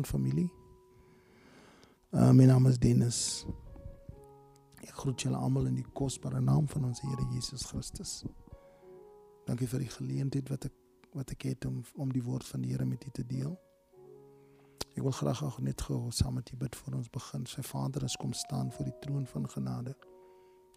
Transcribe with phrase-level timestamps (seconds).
[0.00, 0.52] vanaand familie.
[2.12, 3.46] Uh, my naam is Dennis.
[4.80, 8.24] Ek groet julle almal in die kosbare naam van ons Here Jesus Christus.
[9.46, 10.76] Dankie vir die geleentheid wat ek
[11.12, 13.56] wat ek het om om die woord van die Here met u te deel.
[14.96, 17.46] Ek wil graag ook net gou saam met u bid voor ons begin.
[17.46, 19.96] Sy Vader is kom staan voor die troon van genade.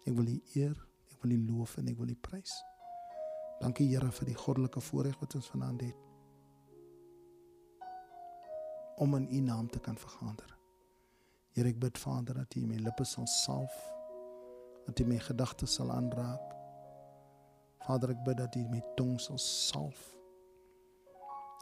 [0.04, 0.76] Ek wil u eer,
[1.10, 2.52] ek wil u loof en ek wil u prys.
[3.60, 6.13] Dankie Here vir die goddelike voorreg wat ons vanaand het
[8.96, 10.58] om in u naam te kan vergader.
[11.54, 13.74] Here ek bid Vader dat u my lippe sal salf,
[14.86, 16.52] dat u my gedagtes sal aanraak.
[17.86, 20.10] Vader ek bid dat u my tong sal salf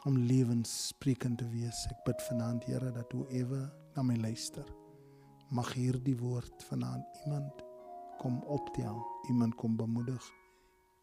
[0.04, 1.84] om lewenssprekend te wees.
[1.92, 3.60] Ek bid vanaand Here dat hoe ewe
[3.94, 4.66] na my luister,
[5.52, 7.64] mag hierdie woord vanaand iemand
[8.18, 10.24] kom optel, iemand kom bemoedig,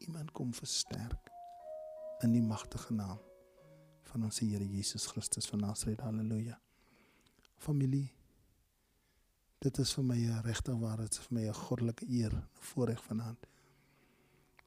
[0.08, 1.32] iemand kom versterk
[2.24, 3.29] in die magtige naam
[4.10, 6.02] van ons Here Jesus Christus van Nasaret.
[6.02, 6.60] Halleluja.
[7.58, 8.10] Familie
[9.60, 12.48] Dit is vir my 'n regte waar dit is vir my 'n goddelike eer, 'n
[12.54, 13.48] voorreg vanaand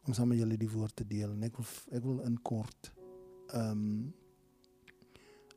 [0.05, 1.31] om saam met julle die woord te deel.
[1.31, 2.93] En ek wil ek wil in kort
[3.49, 4.15] ehm um,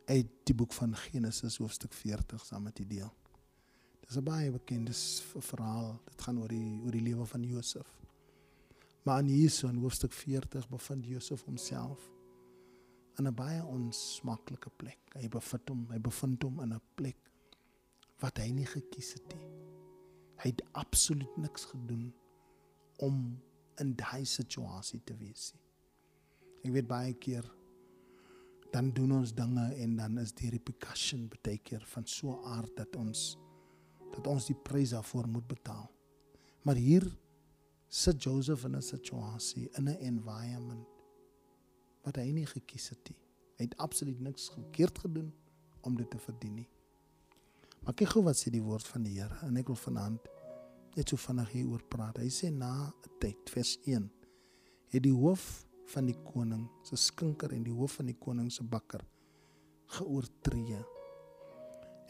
[0.06, 3.14] uit die boek van Genesis hoofstuk 40 saam met u deel.
[4.00, 4.94] Dis 'n baie bekende
[5.40, 6.02] verhaal.
[6.06, 8.02] Dit gaan oor die oor die lewe van Josef.
[9.04, 12.15] Maar in hierso in hoofstuk 40 bevind Josef homself
[13.20, 15.00] in 'n baie onsmaaklike plek.
[15.16, 17.18] Hy bevind hom, hy bevind hom in 'n plek
[18.22, 19.50] wat hy nie gekies het nie.
[20.44, 22.14] Hy het absoluut niks gedoen
[23.00, 23.42] om
[23.80, 25.64] in daai situasie te wees nie.
[26.66, 27.46] Ek weet baie keer
[28.72, 32.96] dan doen ons dinge en dan is die repercussion baie keer van so aard dat
[32.96, 33.38] ons
[34.16, 35.90] dat ons die prys daarvoor moet betaal.
[36.64, 37.06] Maar hier
[37.90, 40.95] sit Joseph in 'n situasie in 'n environment
[42.06, 43.20] wat hy nie gekies het nie.
[43.58, 45.34] Hy het absoluut niks verkeerd gedoen
[45.82, 46.70] om dit te verdien nie.
[47.86, 50.30] Maar kyk gou wat sê die woord van die Here en ek wil vanaand
[50.96, 52.18] net so vinnig hieroor praat.
[52.18, 54.10] Hy sê na 'n tyd vers 1
[54.94, 58.64] het die hoof van die koning se skinker en die hoof van die koning se
[58.64, 59.04] bakker
[59.98, 60.82] geoortree.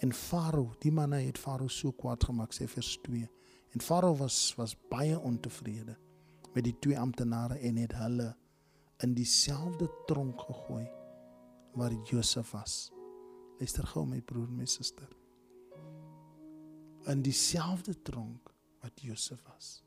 [0.04, 3.28] En Farao, die manne het Farao so kwaad gemaak sê vers 2.
[3.74, 5.98] En Farao was was baie ontevrede
[6.54, 8.36] met die twee amptenare en het hulle
[9.04, 10.88] in dieselfde tronk gegooi
[11.76, 12.92] waar Josef was.
[13.60, 15.12] Luister gou my broer en my suster
[17.06, 19.84] in dieselfde tronk wat Josef was.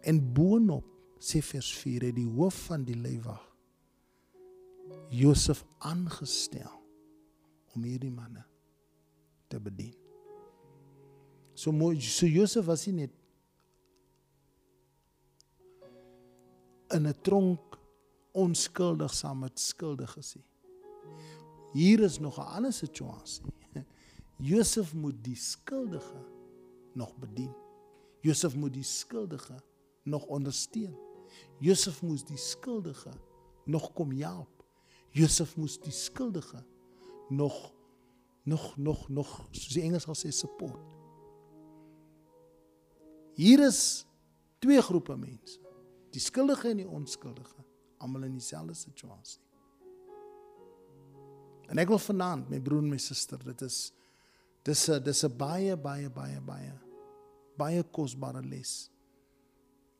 [0.00, 0.86] En boonop
[1.20, 3.42] sê vers 4 het die hoof van die leiwag
[5.12, 6.78] Josef aangestel
[7.74, 8.44] om hierdie manne
[9.50, 9.96] te bedien.
[11.54, 13.19] So mooi so Josef was nie net
[16.92, 17.78] in 'n tronk
[18.32, 20.44] onskuldig saam met skuldiges nie.
[21.72, 23.44] Hier is nog 'n ander situasie.
[24.50, 26.26] Josef moet die skuldige
[26.94, 27.54] nog bedien.
[28.20, 29.62] Josef moet die skuldige
[30.02, 30.96] nog ondersteun.
[31.58, 33.10] Josef moes die skuldige
[33.64, 34.64] nog kom help.
[35.10, 36.64] Josef moes die skuldige
[37.28, 37.72] nog
[38.42, 40.96] nog nog nog soos die Engels sal sê support.
[43.34, 44.06] Hier is
[44.58, 45.69] twee groepe mense.
[46.10, 47.64] Die skuldige en die onskuldige,
[47.98, 49.42] almal in dieselfde situasie.
[51.70, 53.92] En ek wil vanaand, my broer en my suster, dit is
[54.62, 56.72] Dis 'n dis 'n baie baie baie baie
[57.56, 58.90] baie kosbare les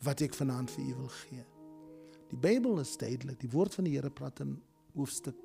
[0.05, 1.45] wat ek vanaand vir u wil gee.
[2.29, 3.41] Die Bybel is duidelik.
[3.41, 4.63] Die woord van die Here praat in
[4.95, 5.37] hoofstuk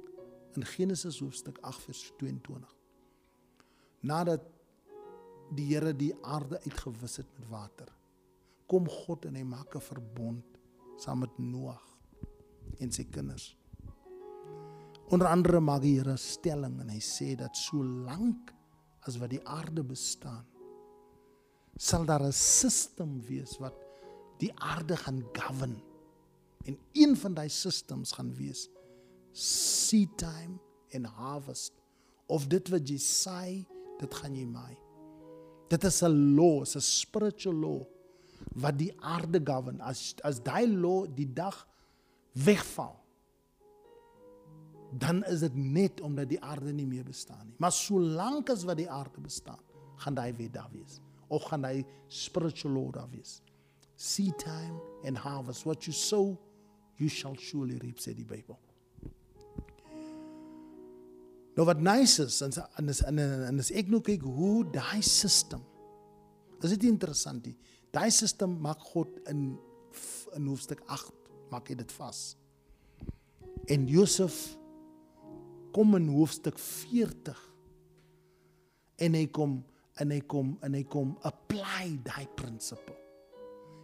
[0.56, 2.76] in Genesis hoofstuk 8 vers 22.
[4.00, 4.44] Nadat
[5.56, 7.88] die Here die aarde uitgewis het met water,
[8.68, 10.55] kom God en hy maak 'n verbond
[10.98, 11.84] saam met Noag
[12.80, 13.56] en sy kinders.
[15.14, 18.52] Onder andere maak die Here stelling en hy sê dat solank
[19.06, 20.46] as wat die aarde bestaan
[21.76, 23.76] sal daar 'n stelsel wees wat
[24.40, 25.82] die aarde gaan govern.
[26.66, 28.70] En een van daai stelsels gaan wees
[29.32, 30.60] seed time
[30.90, 31.74] en harvest.
[32.28, 33.68] Of dit wat jy saai
[34.00, 34.78] dit gaan jy maai.
[35.70, 37.86] Dit is 'n law 'n spiritual law
[38.56, 41.58] wat die aarde govern as as daai law die dag
[42.34, 42.96] wegval
[44.98, 47.56] dan is dit net omdat die aarde nie meer bestaan nie.
[47.60, 49.60] Maar solank as wat die aarde bestaan,
[49.96, 51.00] gaan daai weer daar wees.
[51.28, 53.42] Of gaan daai spiritual law daar wees.
[53.96, 56.38] Seed time and harvest what you sow,
[56.96, 58.60] you shall surely reap sê die Bybel.
[61.56, 65.64] Nou wat nice is en en en en as ek nou kyk hoe daai system.
[66.64, 67.56] Is dit interessant die
[67.96, 69.56] daai system maak God in
[70.36, 72.20] in hoofstuk 8 maak hy dit vas.
[73.72, 74.58] En Josef
[75.76, 77.40] kom in hoofstuk 40
[79.06, 79.62] en hy kom
[80.02, 82.98] en hy kom en hy kom apply daai principle.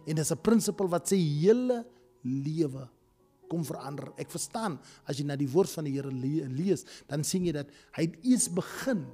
[0.04, 1.84] En dis 'n principle wat sy hele
[2.22, 2.88] lewe
[3.48, 4.12] kom verander.
[4.18, 7.68] Ek verstaan as jy na die woord van die Here lees, dan sien jy dat
[7.96, 9.06] hy eers begin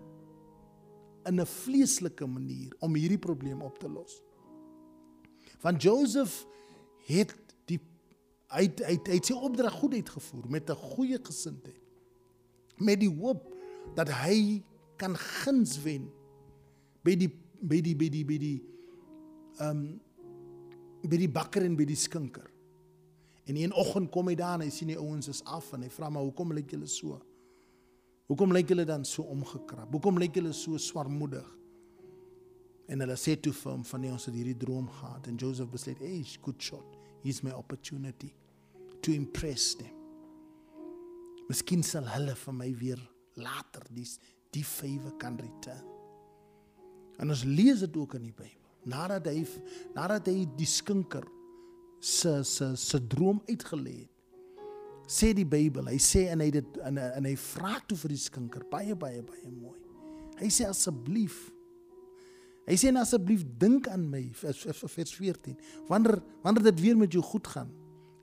[1.26, 4.22] in 'n vleeslike manier om hierdie probleem op te los.
[5.58, 6.46] Van Joseph
[7.08, 7.34] het
[7.66, 7.80] die
[8.48, 11.82] hy het, hy het, hy het sy opdrag goed uitgevoer met 'n goeie gesindheid.
[12.78, 13.54] Met die hoop
[13.94, 14.62] dat hy
[14.96, 16.10] kan guns wen
[17.02, 18.58] by die by die by die by die
[19.58, 20.00] ehm um,
[21.02, 22.50] by die bakker en by die skinker.
[23.46, 25.90] En een oggend kom hy daar en hy sien die ouens is af en hy
[25.90, 27.20] vra maar hoekom lyk julle so?
[28.28, 29.92] Hoekom lyk julle dan so omgekrap?
[29.92, 31.46] Hoekom lyk julle so swartmoedig?
[32.88, 35.70] En hulle sê toe vir hom van nee, ons het hierdie droom gehad en Joseph
[35.70, 36.96] besluit, "Hey, good shot.
[37.22, 38.32] Here's my opportunity
[39.02, 39.94] to impress them."
[41.48, 43.00] Miskien sal hulle vir my weer
[43.36, 44.18] later dis
[44.52, 45.84] die favor kan return.
[47.18, 48.54] En ons lees dit ook in die Bybel.
[48.88, 49.42] Nadat hy
[49.94, 51.26] nadat hy die skinker
[52.00, 54.14] se se se droom uitgelê het.
[55.08, 58.20] Sê die Bybel, hy sê en hy dit en, en hy vra toe vir die
[58.20, 59.78] skinker baie baie baie mooi.
[60.38, 61.48] Hy sê asseblief
[62.68, 65.56] Hy sê asseblief dink aan my vers, vers 14.
[65.88, 67.70] Wanneer wanneer dit weer met jou goed gaan,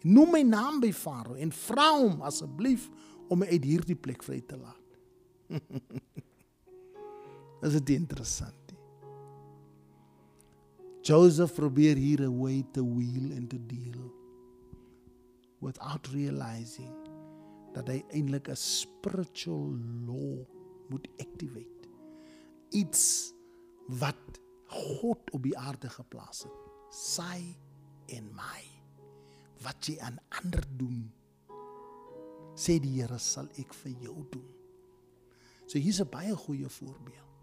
[0.05, 2.89] noem my naam by Farao en vra hom asseblief
[3.29, 4.99] om my uit hierdie plek vry te laat.
[7.65, 8.75] Dit is interessant.
[11.05, 14.13] Joseph probeer hier 'n way to wheel and to deal
[15.61, 16.93] without realizing
[17.73, 19.73] dat hy eintlik 'n spiritual
[20.05, 20.45] law
[20.89, 21.89] moet activate.
[22.69, 23.33] Iets
[23.87, 24.39] wat
[24.75, 26.61] God op die aarde geplaas het.
[26.95, 27.55] Sy
[28.15, 28.63] en my.
[29.63, 31.05] Wat jy aan ander doen,
[32.55, 34.51] sê die Here sal ek vir jou doen.
[35.65, 37.33] So hier's 'n baie goeie voorbeeld.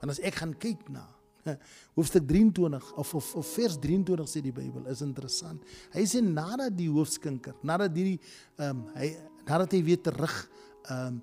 [0.00, 1.06] Want as ek gaan kyk na
[1.96, 5.62] hoofstuk 23 of, of of vers 23 sê die Bybel is interessant.
[5.94, 8.20] Hy sê nadat die hoofskinker, nadat hierdie
[8.58, 9.16] ehm um, hy
[9.46, 10.50] nadat hy weer terug
[10.90, 11.22] ehm um,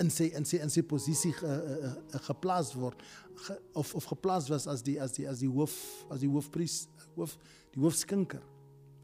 [0.00, 3.02] in sy in sy in sy posisie ge, uh, uh, geplaas word
[3.46, 5.74] ge, of of geplaas was as die as die as die hoof
[6.10, 7.36] as die hoofpriester hoof
[7.74, 8.42] die hoofskinker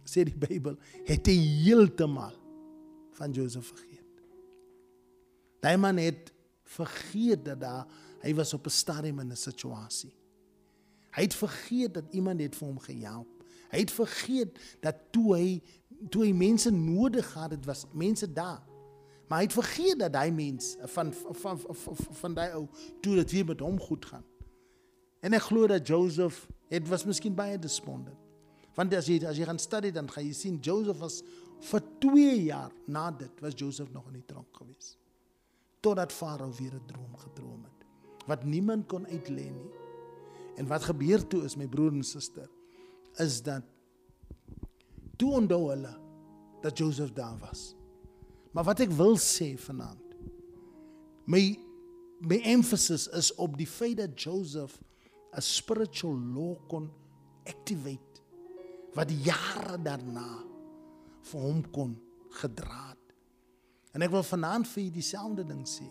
[0.08, 2.36] sê die Bybel het hy heeltemal
[3.18, 4.04] van Josef vergeet.
[5.64, 6.30] Daai man het
[6.68, 7.84] vergeet dat daar
[8.22, 10.14] hy was op 'n stadium in 'n situasie.
[11.10, 13.44] Hy het vergeet dat iemand het vir hom gehelp.
[13.70, 15.62] Hy het vergeet dat toe hy
[16.10, 18.62] toe hy mense nodig gehad het, was mense daar.
[19.28, 22.66] Maar hy het vergeet dat daai mens van van van, van, van daai ou
[23.00, 24.24] toe dit weer met hom goed gaan.
[25.20, 28.16] En ek glo dat Joseph het was miskien baie despondent.
[28.74, 31.22] Want as jy as jy gaan studie dan gaan jy sien Joseph was
[31.70, 34.96] vir 2 jaar na dit was Joseph nog in die tronk gewees.
[35.80, 37.78] Totdat Farao weer 'n droom gedroom het
[38.28, 39.70] wat niemand kon uitlê nie.
[40.56, 42.48] En wat gebeur toe is my broer en suster
[43.16, 43.64] is dat
[45.16, 45.94] toe onthou hulle
[46.62, 47.77] dat Joseph daar was.
[48.52, 50.04] Maar wat ek wil sê vanaand
[51.28, 51.42] my
[52.24, 54.78] my emphasis is op die feit dat Joseph
[55.36, 56.90] 'n spiritual law kon
[57.44, 58.22] activate
[58.94, 60.44] wat jare daarna
[61.22, 61.98] vir hom kon
[62.40, 63.14] gedra het.
[63.92, 65.86] En ek wil vanaand vir julle dieselfde ding sê.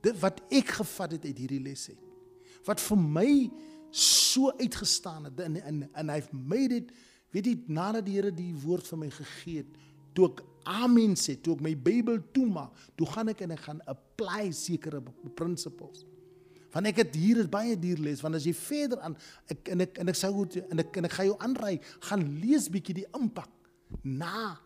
[0.00, 2.04] Dit wat ek gevat het uit hierdie les uit
[2.64, 3.30] wat vir my
[3.94, 6.92] so uitgestaan het en en en hy made it
[7.34, 9.76] weet jy nadat die Here die woord vir my gegee het
[10.16, 13.80] toe ek amen sê toe ek my Bybel toemaak toe gaan ek en ek gaan
[13.90, 15.02] apply sekere
[15.38, 16.04] principles
[16.74, 19.16] want ek het hier is baie duur les want as jy verder aan
[19.52, 21.78] ek en ek en ek sou en ek en ek gaan jou aanraai
[22.10, 23.50] gaan lees bietjie die impak
[24.02, 24.56] na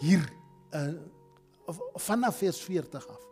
[0.00, 0.22] hier
[0.72, 0.94] uh,
[2.00, 3.24] vanaf vers 40 af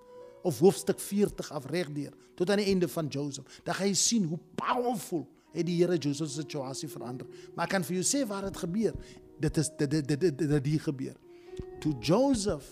[0.46, 3.60] of hoofstuk 40 af regdeur tot aan die einde van Joseph.
[3.64, 5.24] Dan gaan jy sien hoe powerful
[5.56, 7.26] het die Here Joseph se situasie verander.
[7.54, 8.98] Maar ek kan vir jou sê waar dit gebeur.
[9.40, 11.16] Dit is dit dit dit dit dit gebeur.
[11.80, 12.66] Toe Joseph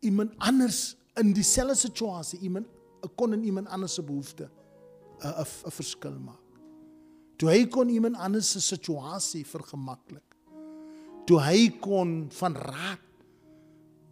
[0.00, 2.66] iemand anders in dieselfde situasie, iemand
[3.16, 4.50] kon in iemand anders se behoefte
[5.22, 6.40] 'n 'n 'n verskil maak.
[7.36, 10.36] Toe hy kon iemand anders se situasie vergemaklik.
[11.26, 13.00] Toe hy kon van raad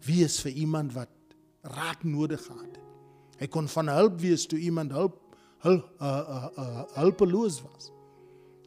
[0.07, 1.11] wees vir iemand wat
[1.63, 2.87] raak nodig gehad het.
[3.41, 5.17] Hy kon van hulp wees toe iemand hulp
[5.61, 7.91] hulp uh, uh, uh, hulpeloos was.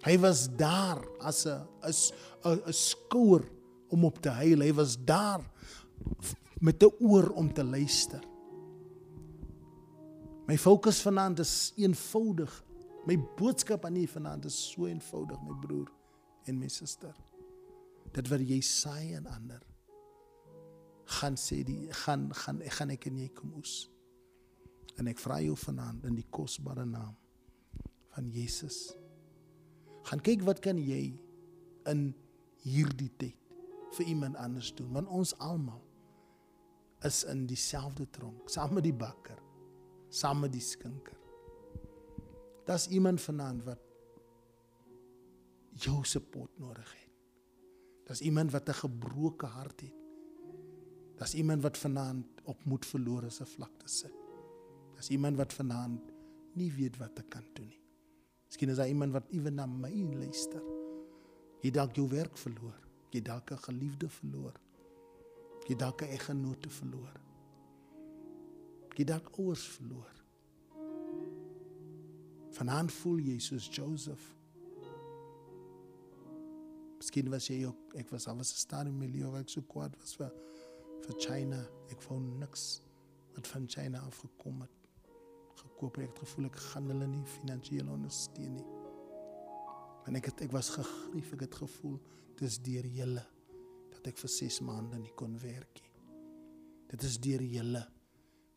[0.04, 1.66] Hy was daar as 'n
[2.44, 3.44] 'n 'n skouer
[3.94, 4.66] om op te huil.
[4.66, 5.44] Hy was daar
[6.60, 8.24] met 'n oor om te luister.
[10.48, 12.64] My fokus vanaand is eenvoudig.
[13.06, 15.92] My boodskap aan u vanaand is so eenvoudig, my broer
[16.44, 17.16] en my suster.
[18.12, 19.62] Dit wat jy saai aan ander,
[21.06, 23.90] gaan sê die gaan gaan ek gaan ek en jy kom oes.
[24.98, 27.16] En ek vra jou vanaand in die kosbare naam
[28.14, 28.94] van Jesus.
[30.04, 31.20] Gaan kyk wat kan jy
[31.86, 32.14] in
[32.64, 33.43] hierdie tyd
[33.94, 35.82] vir iemand anders doen want ons almal
[37.04, 39.44] is in dieselfde tronk saam met die bakker
[40.14, 41.18] saam met die skinker.
[42.70, 43.82] Das iemand vanaand wat
[45.84, 47.10] jou support nodig het.
[48.08, 49.96] Das iemand wat 'n gebroke hart het.
[51.18, 54.14] Das iemand wat vanaand op moed verlore se vlakte sit.
[54.96, 56.02] Das iemand wat vanaand
[56.54, 57.82] nie weet wat te kan doen nie.
[58.46, 60.62] Miskien is daar iemand wat ewen na my luister.
[61.62, 62.80] Jy dalk jou werk verloor.
[63.14, 64.56] Jy dalk 'n geliefde verloor.
[65.68, 67.16] Jy dalk 'n eggenoot verloor.
[68.98, 70.14] Jy dalk ouers verloor.
[72.50, 74.36] Vanaand voel jy soos Joseph.
[76.98, 79.96] Miskien was jy ook ek was al was 'n stadium milieu waar ek so kwaad
[80.00, 80.32] was vir
[81.06, 81.66] vir China.
[81.90, 82.82] Ek wou niks
[83.36, 84.84] wat van China afgekom het
[85.56, 86.04] gekoop het.
[86.04, 88.73] Ek het gevoel ek gaan hulle nie finansiëel ondersteun nie.
[90.08, 91.32] En ek het ek was gegrief.
[91.36, 92.00] Ek het gevoel
[92.40, 93.24] dis deur julle
[93.94, 95.92] dat ek vir 6 maande nie kon werk nie.
[96.94, 97.84] Dit is deur julle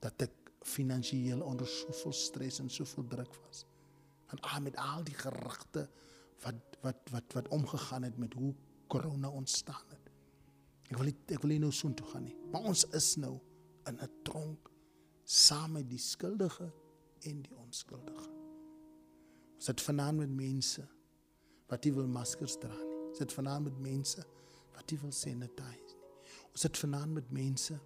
[0.03, 3.65] dat ek finansiëel onder soveel stres en soveel druk was.
[4.35, 5.87] En al met al die gerugte
[6.45, 8.55] wat wat wat wat omgegaan het met hoe
[8.91, 10.11] corona ontstaan het.
[10.91, 12.37] Ek wil nie, ek wil nie nou so toe gaan nie.
[12.53, 13.37] Maar ons is nou
[13.87, 14.71] in 'n tronk
[15.25, 16.73] saam met die skuldige
[17.21, 18.31] en die onskuldige.
[19.57, 20.87] Ons sit vanaand met mense
[21.70, 22.99] wat nie wil maskers dra nie.
[23.11, 24.25] Ons sit vanaand met mense
[24.76, 26.11] wat nie wil sanitize nie.
[26.52, 27.78] Ons sit vanaand met mense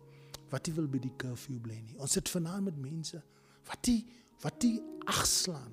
[0.50, 1.96] wat nie wil by die curfew bly nie.
[1.99, 3.22] Ons sit vanaand met mense
[3.70, 4.02] wat nie
[4.40, 4.78] wat nie
[5.10, 5.72] agslaan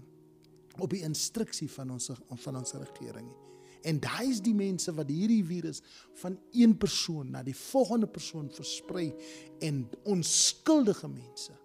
[0.83, 2.11] op die instruksie van ons
[2.43, 3.43] van ons regering nie.
[3.87, 5.79] En daai is die mense wat hierdie virus
[6.19, 9.11] van een persoon na die volgende persoon versprei
[9.63, 11.55] en onskuldige mense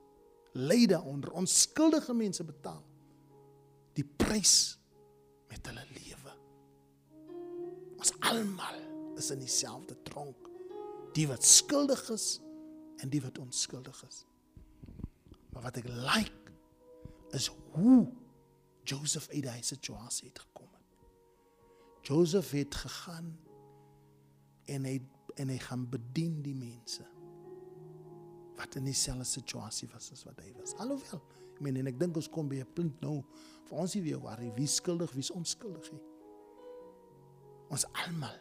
[0.54, 1.32] ly daaronder.
[1.32, 2.82] Onskuldige mense betaal
[3.96, 4.78] die prys
[5.50, 6.21] met hulle lewe.
[8.02, 8.78] Ons almal
[9.16, 10.48] is in dieselfde tronk.
[11.14, 12.40] Die wat skuldig is
[12.98, 14.24] en die wat onskuldig is.
[15.52, 16.56] Maar wat ek like
[17.38, 18.08] is hoe
[18.82, 21.06] Joseph uit daai situasie het gekom het.
[22.08, 23.30] Joseph het gegaan
[24.66, 24.98] en hy
[25.38, 27.06] en hy gaan bedien die mense
[28.58, 30.74] wat in dieselfde situasie was as wat hy was.
[30.82, 31.22] Alhoewel,
[31.54, 33.22] ek meen en ek dink ons kom by 'n punt nou
[33.70, 36.11] vir ons nie weer waar wie skuldig, wie onskuldig is.
[37.72, 38.38] Ons almal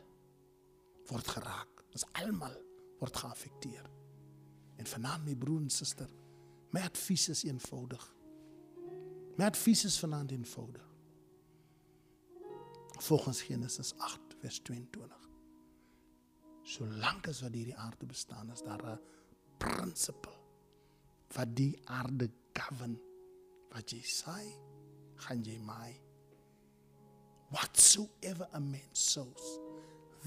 [1.11, 1.83] word geraak.
[1.95, 2.55] Ons almal
[2.99, 3.87] word geaffekteer.
[4.79, 6.09] En vanaand my broer en suster,
[6.75, 8.03] my advies is eenvoudig.
[9.37, 10.87] My advies is vanaand eenvoudig.
[13.01, 15.17] Volgens Genesis 8 vers 22.
[16.71, 18.99] Solank as wat hierdie aarde bestaan, is daar 'n
[19.57, 20.37] principle
[21.35, 22.99] wat die aarde govern.
[23.71, 24.39] Wat jy sê,
[25.15, 26.10] gaan jy maai.
[27.51, 29.59] Whatsoever a man sows,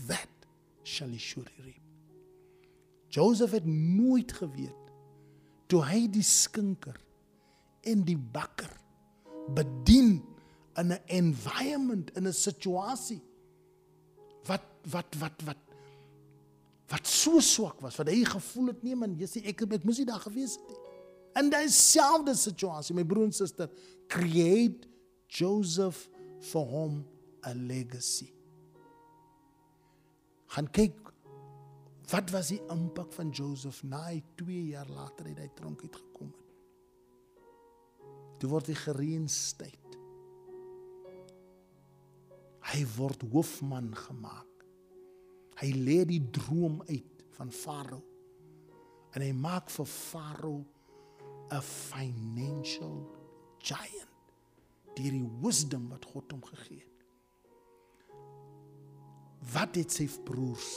[0.09, 0.29] that
[0.83, 1.81] shall he surely reap.
[3.09, 4.81] Joseph het nooit geweet
[5.71, 6.97] toe hy die skinker
[7.89, 8.73] en die bakker
[9.55, 10.19] bedien
[10.77, 13.23] in 'n environment in 'n situasie
[14.47, 15.57] wat wat wat wat
[16.89, 19.99] wat so swak was wat hy gevoel het nee man jy sê ek ek moes
[19.99, 20.83] nie daar gewees het nie
[21.41, 23.71] in dieselfde situasie my broer en suster
[24.09, 24.89] create
[25.29, 26.09] Joseph
[26.41, 27.14] for hom a
[27.53, 28.31] legacy
[30.55, 31.13] gaan kyk
[32.13, 35.97] wat was die impak van Joseph na hy 2 jaar later uit hy tronk uit
[35.97, 36.51] gekom het
[38.41, 39.85] toe word hy gereinstate
[42.75, 44.65] hy word hoofman gemaak.
[45.61, 48.03] Hy lê die droom uit van Farao.
[49.15, 50.65] En hy maak vir Farao
[51.53, 52.97] 'n financial
[53.59, 54.11] giant
[54.97, 56.94] deur die wisdom wat God hom gegee het.
[59.53, 60.69] Wat het sy broers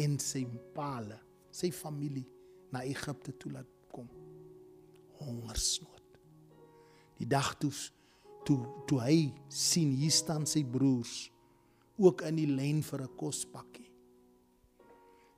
[0.00, 0.42] en sy
[0.74, 1.16] paale,
[1.54, 2.26] sy familie
[2.74, 4.08] na Egipte toe laat kom?
[5.22, 6.18] Hongersnood.
[7.20, 7.72] Die dag toe
[8.44, 8.58] toe
[8.90, 9.18] toe hy
[9.48, 11.30] sien hier staan sy broers
[11.96, 13.90] ook in die lyn vir 'n kospakkie.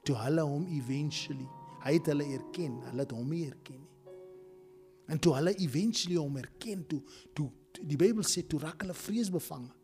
[0.02, 1.46] Toe hulle hom eventually,
[1.84, 4.14] hy het hulle erken, hulle het hom nie erken nie.
[5.06, 7.02] En toe hulle eventually hom erken toe
[7.34, 7.50] toe
[7.82, 9.74] die Bybel sê toe raak hulle vreesbevange.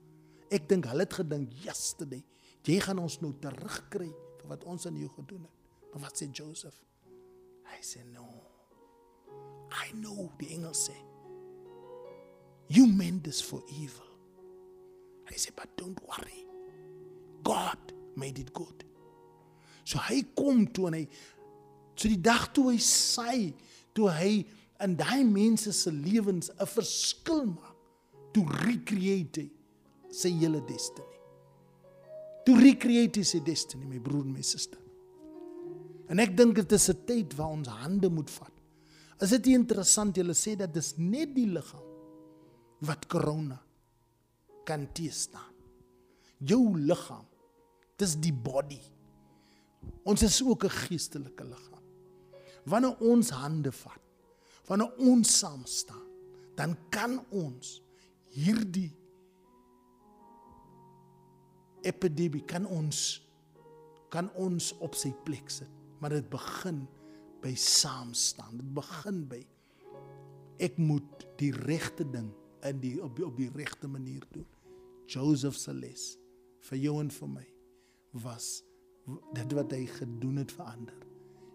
[0.52, 2.22] Ek dink hulle het gedink yesterday,
[2.66, 5.58] jy gaan ons nou terugkry vir wat ons aan jou gedoen het.
[5.92, 6.76] Maar wat sê Joseph?
[7.72, 8.28] Hy sê no.
[9.72, 10.96] I know die engel sê
[12.72, 14.08] You meant this for evil.
[15.28, 16.46] Hy sê, but don't worry.
[17.44, 18.86] God made it good.
[19.84, 21.04] So hy kom toe en hy
[21.96, 23.52] So die dag toe hy saai,
[23.94, 24.30] toe hy
[24.82, 27.76] in daai mense se lewens 'n verskil maak,
[28.32, 29.50] toe recreate hy
[30.12, 31.18] sy hele destiny.
[32.46, 34.80] Toe recreate hy sy destiny, my broer en my suster.
[36.10, 38.52] En ek dink dit is 'n tyd waar ons hande moet vat.
[39.22, 41.88] Is dit interessant jy sê dat dis net die liggaam
[42.80, 43.60] wat corona
[44.64, 45.54] kan teëstaan.
[46.38, 47.26] Jou liggaam,
[47.96, 48.80] dis die body.
[50.04, 51.82] Ons is ook 'n geestelike liggaam.
[52.64, 54.02] Wanneer ons hande vat,
[54.66, 56.08] wanneer ons saam staan,
[56.56, 57.82] dan kan ons
[58.30, 58.92] hierdie
[61.88, 63.20] epidemie kan ons
[64.12, 65.70] kan ons op sy plek sit,
[66.02, 66.82] maar dit begin
[67.42, 68.58] by saam staan.
[68.60, 69.40] Dit begin by
[70.62, 72.28] ek moet die regte ding
[72.68, 74.46] in die op die, die regte manier doen.
[75.10, 76.12] Joseph se les
[76.68, 77.46] vir jou en vir my
[78.22, 78.60] was
[79.34, 81.00] dit wat hy gedoen het vir ander.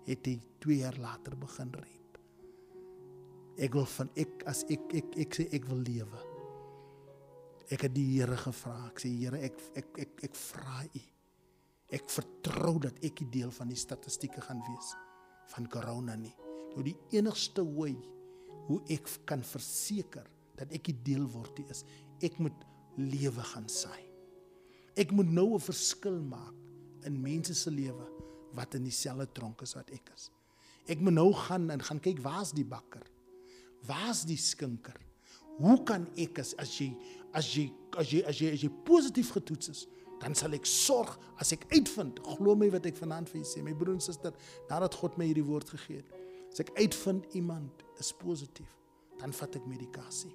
[0.08, 2.18] Het hy 2 jaar later begin reep.
[3.58, 6.27] Ek wil van ek as ek ek ek, ek sê ek wil lewe.
[7.68, 8.76] Ek het die Here gevra.
[8.88, 11.02] Ek sê Here, ek ek ek ek, vra U.
[11.98, 14.96] Ek vertrou dat ek 'n deel van die statistieke gaan wees
[15.54, 16.36] van corona nie.
[16.76, 17.96] Nou die enigste way
[18.68, 21.84] hoe ek kan verseker dat ek 'n deel word is,
[22.22, 22.66] ek moet
[22.98, 24.04] lewe gaan saai.
[24.96, 26.56] Ek moet nou 'n verskil maak
[27.06, 28.08] in mense se lewe
[28.54, 30.32] wat in dieselfde tronk is wat ek is.
[30.88, 33.04] Ek moet nou gaan en gaan kyk waar's die bakker?
[33.86, 35.07] Waar's die skinker?
[35.58, 36.92] Hoe kan ek as as jy
[37.34, 39.86] as jy as jy as jy as jy positief getoets is,
[40.22, 43.62] dan sal ek sorg as ek uitvind, glo my wat ek vanaand vir julle sê,
[43.66, 44.34] my broer en suster,
[44.70, 46.10] nadat God my hierdie woord gegee het.
[46.52, 48.70] As ek uitvind iemand is positief,
[49.22, 50.34] dan vat ek medikasie.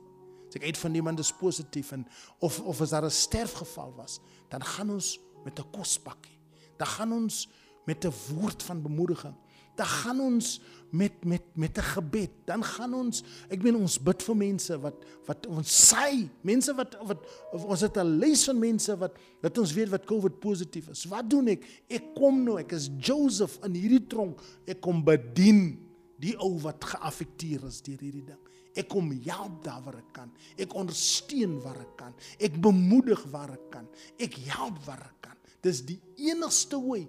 [0.48, 2.06] As ek uitvind iemand is positief en
[2.44, 6.38] of of as daar 'n sterfgeval was, dan gaan ons met 'n kospakkie.
[6.78, 7.48] Dan gaan ons
[7.86, 9.35] met 'n woord van bemoediging.
[9.76, 10.61] Dan gaan ons
[10.92, 12.30] met met met 'n gebed.
[12.44, 16.96] Dan gaan ons, ek meen ons bid vir mense wat wat ons sê, mense wat
[17.06, 21.04] wat ons het 'n lys van mense wat wat ons weet wat COVID positief is.
[21.04, 21.64] Wat doen ek?
[21.88, 24.40] Ek kom nou, ek is Joseph in hierdie tronk.
[24.66, 25.78] Ek kom bedien
[26.18, 28.38] die ou wat geaffekteer is deur hierdie ding.
[28.74, 30.30] Ek kom help daar waar ek kan.
[30.56, 32.14] Ek ondersteun waar ek kan.
[32.40, 33.88] Ek bemoedig waar ek kan.
[34.18, 35.37] Ek help waar ek kan.
[35.61, 37.08] Dis die enigste wy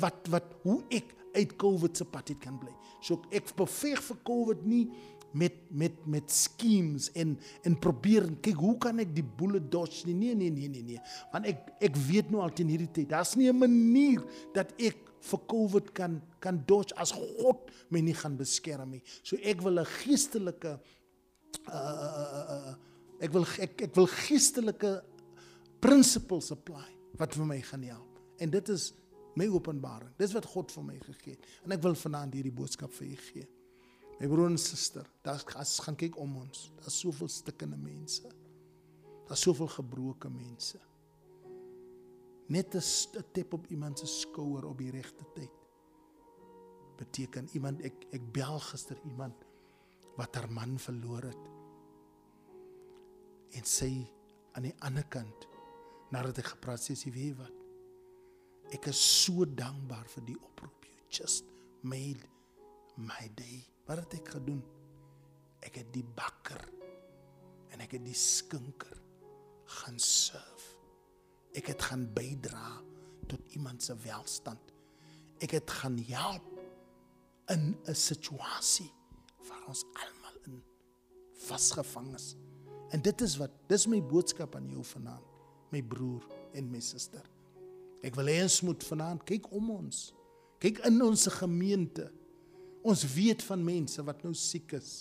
[0.00, 2.74] wat wat hoe ek uit COVID se pad uit kan bly.
[3.04, 4.86] So ek beveg vir COVID nie
[5.36, 7.34] met met met schemes en
[7.68, 11.02] en probeer kyk hoe kan ek die boele dodge nie nee nee nee nee nee
[11.34, 14.24] want ek ek weet nou al teen hierdie tyd daar's nie 'n manier
[14.56, 19.36] dat ek vir COVID kan kan dodge as God my nie gaan beskerm nie so
[19.36, 20.80] ek wil 'n geestelike
[21.68, 22.72] uh,
[23.20, 25.02] ek wil ek ek wil geestelike
[25.80, 26.86] principles apply
[27.18, 28.18] wat vir my gaan help.
[28.38, 28.92] En dit is
[29.36, 30.10] my openbaring.
[30.16, 31.46] Dis wat God vir my gegee het.
[31.64, 33.46] En ek wil vanaand hierdie boodskap vir u gee.
[34.18, 36.72] My broer en suster, daar's as gaan kyk om ons.
[36.80, 38.26] Daar's soveel stikkende mense.
[39.28, 40.80] Daar's soveel gebroke mense.
[42.48, 45.50] Net 'n step op iemand se skouer op die regte tyd
[46.96, 49.44] beteken iemand ek ek bel gister iemand
[50.16, 51.44] wat haar man verloor het.
[53.54, 53.92] En sy
[54.52, 55.46] aan die ander kant
[56.10, 57.57] nadat ek gepraat sê sy weet wat.
[58.74, 60.84] Ek is so dankbaar vir die oproep.
[60.84, 61.44] You just
[61.82, 62.24] made
[62.96, 63.62] my day.
[63.88, 64.60] Wat het ek gedoen?
[65.64, 66.60] Ek het die bakker
[67.72, 68.98] en ek het die skinker
[69.80, 70.76] gaan serve.
[71.56, 72.78] Ek het gaan bydra
[73.28, 74.72] tot iemand se welstand.
[75.44, 76.44] Ek het gaan help
[77.52, 78.92] in 'n situasie
[79.48, 80.62] waar ons almal in
[81.48, 82.36] vasgevang is.
[82.90, 85.24] En dit is wat dis my boodskap aan jou vanaand,
[85.70, 87.24] my broer en my suster.
[88.04, 90.08] Ek wil hê ons moet vanaand kyk om ons.
[90.62, 92.08] Kyk in ons gemeente.
[92.86, 94.92] Ons weet van mense wat nou siek is.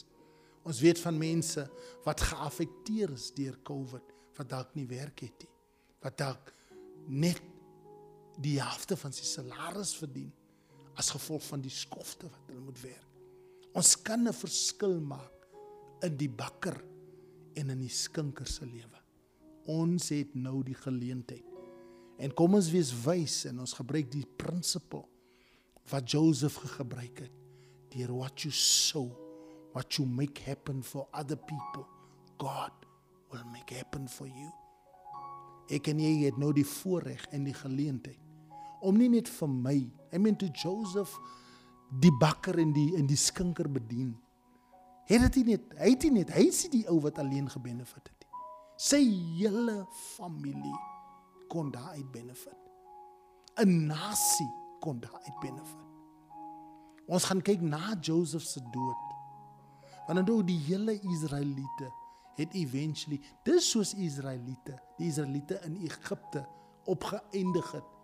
[0.67, 1.63] Ons weet van mense
[2.05, 5.53] wat geaffekteer is deur COVID, wat dalk nie werk het nie.
[6.03, 6.51] Wat dalk
[7.07, 7.41] net
[8.41, 10.33] die helfte van sy salaris verdien
[10.97, 13.05] as gevolg van die skofte wat hulle moet werk.
[13.77, 15.47] Ons kan 'n verskil maak
[16.03, 16.77] in die bakker
[17.55, 18.99] en in die skinker se lewe.
[19.65, 21.46] Ons het nou die geleentheid.
[22.17, 25.05] En kom ons wees wys en ons gebruik die prinsipel
[25.91, 27.33] wat Joseph gebruik het.
[27.93, 29.11] Deur what you sow,
[29.73, 31.85] what you make happen for other people,
[32.37, 32.73] God
[33.31, 34.51] will make happen for you.
[35.69, 38.23] Ek en jy het nou die voorreg en die geleentheid
[38.85, 39.75] om nie net vir my,
[40.13, 41.15] I mean to Joseph
[42.01, 44.11] die bakker en die in die skinker bedien.
[45.07, 48.11] Het dit nie net, hy het nie net, hy is die ou wat alleen gebenefit
[48.11, 48.27] het.
[48.77, 48.99] Sy
[49.39, 49.79] hele
[50.15, 50.75] familie
[51.47, 52.57] kon daaruit benefit.
[53.55, 55.85] 'n Nasie kon daaruit benefit.
[57.07, 59.03] Ons gaan kyk na Joseph se dood.
[60.07, 61.91] Want dan die hele Israeliete
[62.35, 66.45] het eventually dis soos Israeliete, die Israeliete in Egipte
[66.85, 67.95] opgeëindig het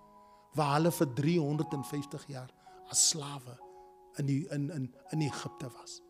[0.53, 2.49] waar hulle vir 350 jaar
[2.91, 3.55] as slawe
[4.21, 6.01] in die in in in Egipte was.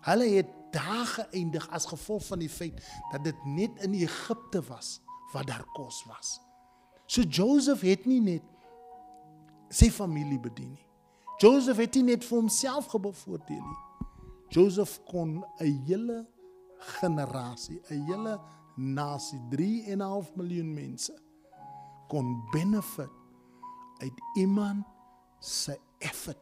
[0.00, 2.78] Hulle het daar geëindig as gevolg van die feit
[3.12, 5.00] dat dit net in Egipte was
[5.32, 6.40] wat daar kos was.
[7.06, 8.46] So Joseph het nie net
[9.70, 10.86] sy familie bedien nie.
[11.40, 13.80] Joseph het nie net vir homself gebevoordeel nie.
[14.50, 16.26] Joseph kon 'n hele
[17.00, 18.40] generasie, 'n hele
[18.76, 21.14] nasie, 3.5 miljoen mense
[22.08, 23.10] kon benefit
[23.98, 24.84] uit iemand
[25.38, 26.38] se effort.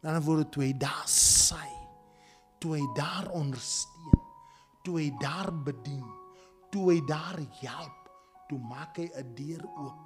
[0.00, 1.68] Dan word dit toe hy daar sy,
[2.58, 4.20] toe hy daar ondersteun,
[4.82, 6.06] toe hy daar bedien,
[6.70, 8.01] toe hy daar help,
[8.52, 10.00] toe maak hy 'n deur oop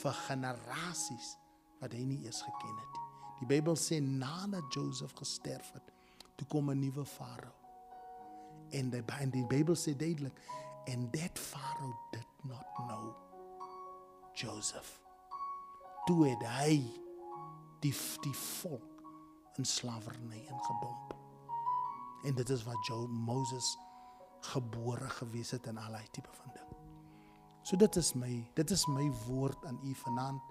[0.00, 1.36] vir generasies
[1.80, 3.08] wat hy nie eens geken het nie.
[3.42, 5.92] Die Bybel sê nadat Joseph gesterf het,
[6.36, 7.52] toe kom 'n nuwe farao.
[8.70, 10.40] En die, en die Bybel sê duidelik
[10.88, 13.14] and that farao did not know
[14.34, 15.00] Joseph.
[16.06, 16.80] Toe het hy
[17.80, 19.02] die die volk
[19.58, 21.14] in slawerny ingedomp.
[22.24, 23.76] En dit is wat Jo Moses
[24.40, 26.61] gebore gewees het in al hy tipe van ding.
[27.62, 30.42] So dit is my dit is my woord aan u vanaand.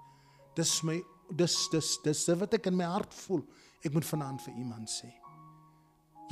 [0.56, 0.96] Dis my
[1.36, 3.44] dis dis dis wat ek in my hart voel.
[3.84, 5.10] Ek moet vanaand vir iemand sê.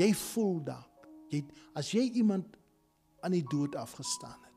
[0.00, 1.44] Jy voel dalk jy
[1.78, 2.56] as jy iemand
[3.22, 4.56] aan die dood afgestaan het.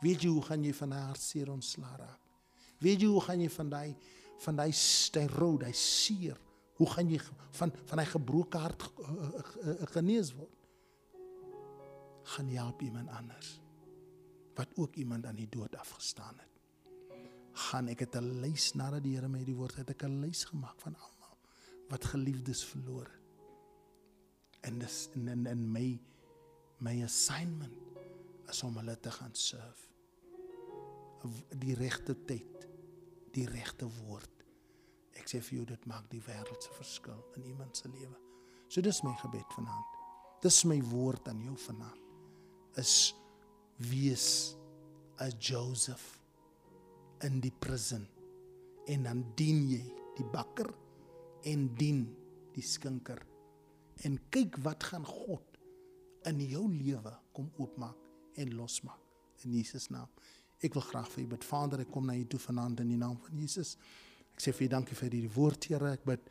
[0.00, 2.20] Weet jy hoe gaan jy van haar seer ontslaa raak?
[2.80, 3.94] Weet jy hoe gaan jy van daai
[4.40, 6.38] van daai sterou, daai seer,
[6.80, 7.18] hoe gaan jy
[7.58, 8.86] van van daai gebroke hart
[9.92, 10.56] genees word?
[12.32, 13.58] Gaan jy help iemand anders
[14.60, 16.48] wat ook iemand aan die dood afgestaan het.
[17.70, 20.44] Gaan ek het 'n lys nadat die Here my die woord het ek 'n lys
[20.44, 21.36] gemaak van almal
[21.88, 23.20] wat geliefdes verloor het.
[24.60, 26.00] En dis in in, in my
[26.78, 27.78] my assignment
[28.48, 29.88] is om hulle te gaan serve.
[31.58, 32.68] Die regte tyd,
[33.32, 34.44] die regte woord.
[35.12, 38.16] Ek sê vir jou dit maak die wêreld se verskil in iemand se lewe.
[38.68, 39.98] So dis my gebed vanaand.
[40.40, 42.00] Dis my woord aan jou vanaand.
[42.76, 43.14] Is
[43.88, 44.56] wees
[45.20, 46.20] 'n Joseph
[47.24, 48.06] in die prison
[48.86, 49.84] en dan dien jy
[50.16, 50.70] die bakker
[51.44, 52.04] en dien
[52.54, 53.20] die skinker
[54.04, 55.58] en kyk wat gaan God
[56.28, 57.96] in jou lewe kom oopmaak
[58.40, 60.08] en losmaak in Jesus naam.
[60.60, 61.44] Ek wil graag vir u bid.
[61.44, 63.76] Vader, ek kom na u toe vanaand in die naam van Jesus.
[64.34, 65.92] Ek sê vir u dankie vir hierdie woord, Here.
[65.96, 66.26] Ek bid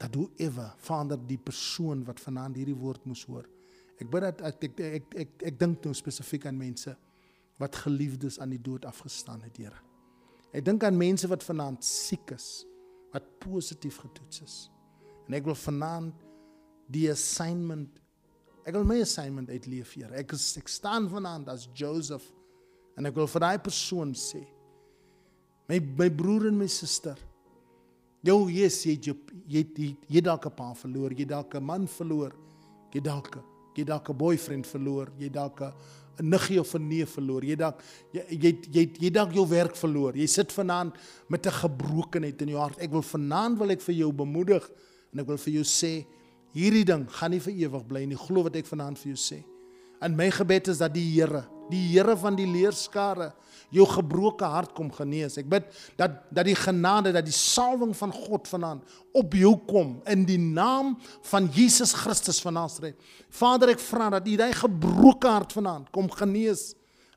[0.00, 3.48] dat hoe ewe, Vader, die persoon wat vanaand hierdie woord moes hoor.
[4.00, 6.94] Ek bid dat ek ek ek ek, ek, ek dink nou spesifiek aan mense
[7.62, 9.80] wat geliefdes aan die dood afgestaan het, Here.
[10.54, 12.64] Ek dink aan mense wat vanaand siek is,
[13.14, 14.56] wat positief getoets is.
[15.28, 16.24] En ek wil vanaand
[16.92, 18.00] die assignment
[18.64, 20.08] Ek wil my assignment uitleef hier.
[20.16, 22.24] Ek is ek staan vanaand as Joseph
[22.96, 24.40] en ek wil vir daai persoon sê
[25.68, 27.18] my my broer en my suster
[28.24, 29.14] jou yes jy jy
[29.48, 32.32] jy, jy dalk 'n pa verloor, jy dalk 'n man verloor,
[32.92, 33.36] jy dalk
[33.76, 37.80] jy dalk 'n boyfriend verloor, jy dalk 'n niggie of 'n neef verloor, jy dalk
[38.12, 40.16] jy jy jy, jy dalk jou werk verloor.
[40.16, 40.94] Jy sit vanaand
[41.28, 42.78] met 'n gebrokenheid in jou hart.
[42.78, 44.70] Ek wil vanaand wil ek vir jou bemoedig
[45.12, 46.06] en ek wil vir jou sê
[46.54, 48.16] hierdie ding gaan nie vir ewig bly nie.
[48.16, 49.44] Glo wat ek vanaand vir jou sê.
[50.00, 53.32] En my gebed is dat die Here, die Here van die leerskare
[53.74, 55.38] jou gebroke hart kom genees.
[55.40, 55.66] Ek bid
[55.98, 60.38] dat dat die genade, dat die salwing van God vanaand op jou kom in die
[60.38, 60.94] naam
[61.30, 62.98] van Jesus Christus van Nasaret.
[63.34, 66.72] Vader, ek vra dat U daai gebroke hart vanaand kom genees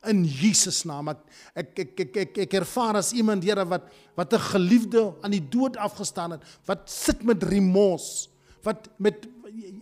[0.07, 1.11] in Jesus naam.
[1.11, 1.21] Ek
[1.57, 5.45] ek ek ek ek, ek ervaar as iemand Here wat wat 'n geliefde aan die
[5.49, 8.29] dood afgestaan het, wat sit met remorse
[8.67, 9.27] wat met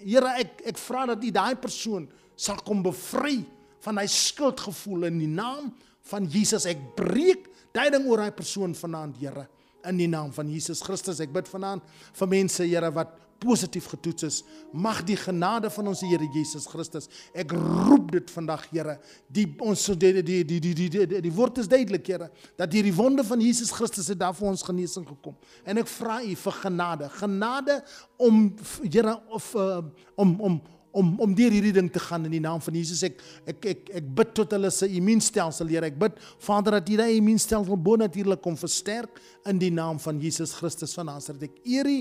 [0.06, 3.42] Here ek ek vra dat U daai persoon sal kom bevry
[3.86, 5.70] van hy skuldgevoel in die naam
[6.10, 6.68] van Jesus.
[6.70, 9.48] Ek breek daai ding oor daai persoon vanaand, Here,
[9.86, 11.22] in die naam van Jesus Christus.
[11.22, 11.86] Ek bid vanaand
[12.18, 13.14] vir mense, Here, wat
[13.46, 14.38] positief getoets is.
[14.72, 17.10] Mag die genade van ons Here Jesus Christus.
[17.36, 18.98] Ek roep dit vandag, Here.
[19.28, 22.74] Die ons die die die die die die, die, die, woord is duidelik, Here, dat
[22.74, 25.36] hierdie wonde van Jesus Christus het daar vir ons genesing gekom.
[25.68, 27.12] En ek vra U vir genade.
[27.20, 27.82] Genade
[28.18, 28.48] om
[28.82, 29.84] Here of uh,
[30.16, 30.64] om om
[30.96, 33.04] om om deur hierdie ding te gaan in die naam van Jesus.
[33.04, 33.20] Ek
[33.52, 35.90] ek ek ek bid tot hulle se immuunstelsel, Here.
[35.92, 40.56] Ek bid Vader dat hierdie immuunstelsel bo natuurlik kom versterk in die naam van Jesus
[40.56, 41.44] Christus van Nasaret.
[41.50, 41.98] Ek eer U,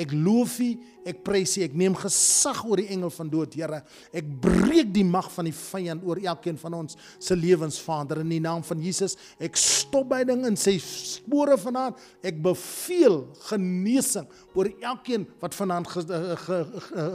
[0.00, 0.70] ek loof U,
[1.08, 1.64] ek prys U.
[1.66, 3.82] Ek neem gesag oor die engel van dood, Here.
[4.16, 8.32] Ek breek die mag van die vyand oor elkeen van ons se lewens, Vader, in
[8.32, 9.18] die naam van Jesus.
[9.36, 12.00] Ek stop by ding in sy spore vanaand.
[12.24, 15.90] Ek beveel genesing oor elkeen wat vanaand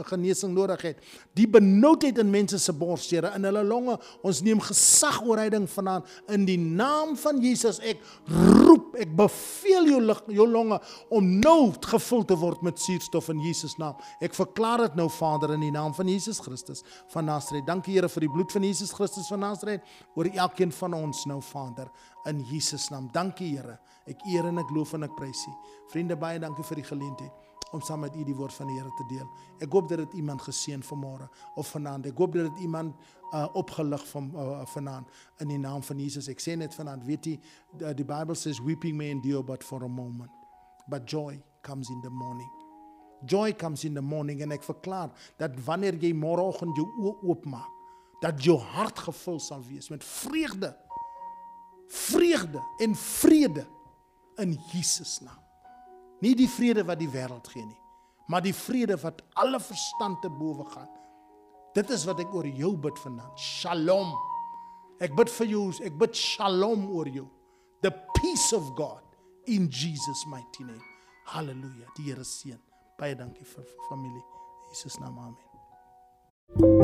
[0.08, 1.02] genesing nodig het
[1.34, 3.96] die benoudheid in mense se bors, Here, in hulle longe.
[4.26, 7.80] Ons neem gesag oor hy ding vanaand in die naam van Jesus.
[7.82, 10.78] Ek roep, ek beveel jou lig, jou longe
[11.14, 13.98] om nou gevul te word met suurstof in Jesus naam.
[14.24, 16.84] Ek verklaar dit nou Vader in die naam van Jesus Christus
[17.14, 17.66] van Nasaret.
[17.68, 21.40] Dankie Here vir die bloed van Jesus Christus van Nasaret oor elkeen van ons nou
[21.44, 21.90] Vader
[22.30, 23.10] in Jesus naam.
[23.14, 23.78] Dankie Here.
[24.10, 25.56] Ek eer en ek loof en ek prys U.
[25.92, 27.43] Vriende baie dankie vir die geleentheid
[27.74, 29.26] om saam met u die woord van die Here te deel.
[29.58, 31.26] Ek hoop dat dit iemand geseën vanmôre
[31.58, 32.06] of vanaand.
[32.06, 32.94] Ek hoop dat dit iemand
[33.32, 35.10] uh, opgelig van uh, vanaand
[35.42, 36.28] in die naam van Jesus.
[36.30, 37.34] Ek sê net vanaand, weet jy,
[37.74, 40.30] die, die Bible says weeping may endure but for a moment,
[40.86, 42.50] but joy comes in the morning.
[43.26, 47.70] Joy comes in the morning en ek verklaar dat wanneer jy môreoggend jou oë oopmaak,
[48.22, 50.74] dat jou hart gevul sal wees met vreugde.
[51.88, 53.66] Vreugde en vrede
[54.40, 55.43] in Jesus naam.
[56.24, 57.80] Nie die vrede wat die wêreld gee nie,
[58.32, 60.88] maar die vrede wat alle verstand te bowe gaan.
[61.76, 63.40] Dit is wat ek oor jou bid vanaand.
[63.40, 64.14] Shalom.
[65.02, 67.26] Ek bid vir jou, ek bid shalom oor jou.
[67.84, 69.02] The peace of God
[69.50, 70.84] in Jesus mighty name.
[71.34, 71.90] Halleluja.
[71.98, 72.60] Die Here seën.
[72.98, 74.22] Baie dankie vir familie.
[74.70, 75.18] Jesus naam.
[75.18, 76.83] Amen.